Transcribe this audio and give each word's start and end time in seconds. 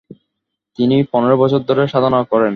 তিনি 0.79 0.95
পনেরো 1.11 1.35
বছর 1.37 1.59
ধরে 1.69 1.83
সাধনা 1.93 2.19
করেন। 2.31 2.49